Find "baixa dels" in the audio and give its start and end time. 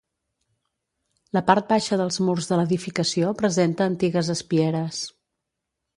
1.75-2.17